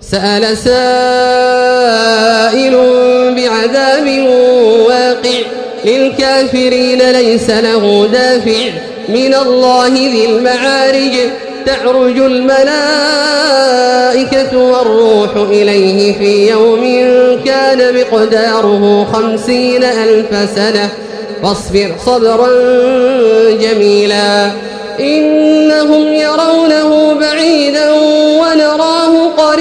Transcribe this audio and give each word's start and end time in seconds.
سأل 0.00 0.56
سائل 0.56 0.76
بعذاب 3.36 4.06
واقع 4.88 5.40
للكافرين 5.84 7.10
ليس 7.10 7.50
له 7.50 8.08
دافع. 8.12 8.70
من 9.08 9.34
الله 9.34 9.88
ذي 9.88 10.24
المعارج 10.26 11.12
تعرج 11.66 12.18
الملائكة 12.18 12.66
والروح 14.58 15.36
إليه 15.36 16.18
في 16.18 16.50
يوم 16.50 16.82
كان 17.44 17.94
مقداره 17.94 19.04
خمسين 19.12 19.84
ألف 19.84 20.50
سنة. 20.56 20.88
فاصبر 21.42 21.90
صبرا 22.06 22.48
جميلا. 23.50 24.50
إنهم 25.00 26.12
يرونه 26.12 26.55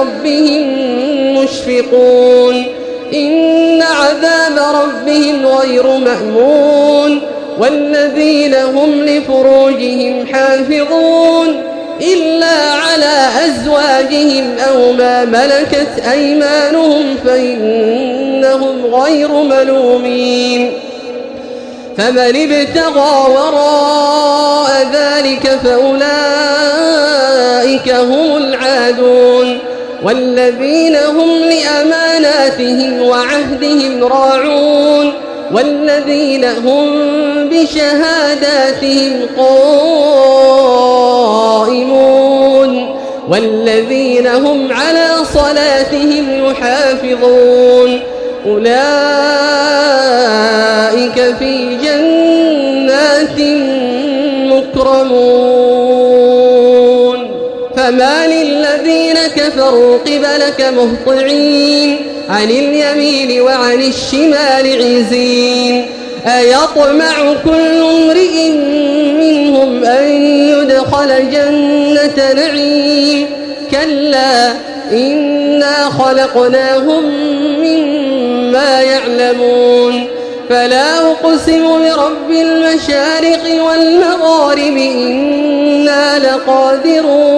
ربهم 0.00 0.62
مشفقون. 1.42 2.64
إن 3.14 3.82
عذاب 3.82 4.58
ربهم 4.74 5.46
غير 5.46 5.86
مأمون. 5.86 7.20
والذين 7.58 8.54
هم 8.54 9.04
لفروجهم 9.04 10.26
حافظون. 10.32 11.62
إلا 12.00 12.72
على 12.72 13.28
أزواجهم 13.46 14.56
أو 14.70 14.92
ما 14.92 15.24
ملكت 15.24 16.02
أيمانهم 16.12 17.16
فإنهم 17.24 18.94
غير 18.94 19.32
ملومين. 19.32 20.72
فمن 21.98 22.18
ابتغى 22.18 23.26
وراء 23.30 24.86
ذلك 24.92 25.58
فأولئك 25.64 26.08
هم 27.88 28.36
العادون. 28.36 29.58
والذين 30.02 30.96
هم 30.96 31.28
لأماناتهم 31.28 33.02
وعهدهم 33.02 34.04
راعون 34.04 35.12
والذين 35.52 36.44
هم 36.44 36.88
بشهاداتهم 37.48 39.26
قائمون 39.36 39.78
والذين 43.28 44.26
هم 44.26 44.72
على 44.72 45.08
صلاتهم 45.34 46.44
يحافظون 46.50 48.00
أولئك 48.46 48.68
في 51.38 51.76
جنات 51.76 53.40
مكرمون 54.52 55.58
فما 57.76 58.26
للذين 58.88 59.16
كفروا 59.36 59.98
قبلك 59.98 60.72
مهطعين 60.76 61.96
عن 62.28 62.50
اليمين 62.50 63.40
وعن 63.40 63.82
الشمال 63.82 64.66
عزين. 64.82 65.86
أيطمع 66.26 67.34
كل 67.44 67.80
امرئ 67.80 68.48
منهم 69.20 69.84
أن 69.84 70.08
يدخل 70.24 71.30
جنة 71.30 72.32
نعيم. 72.34 73.26
كلا 73.70 74.52
إنا 74.92 75.90
خلقناهم 75.98 77.04
مما 77.60 78.82
يعلمون. 78.82 80.06
فلا 80.50 81.10
أقسم 81.10 81.78
برب 81.78 82.30
المشارق 82.30 83.64
والمغارب 83.64 84.76
إنا 84.76 86.18
لقادرون. 86.18 87.37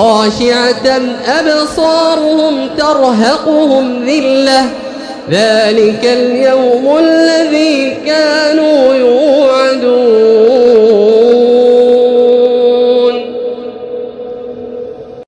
خاشعة 0.00 1.00
أبصارهم 1.26 2.68
ترهقهم 2.78 4.04
ذلة. 4.04 4.62
ذلك 5.30 6.00
اليوم 6.04 6.98
الذي 6.98 7.96